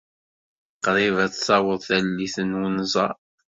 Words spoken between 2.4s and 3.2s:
n wenẓar.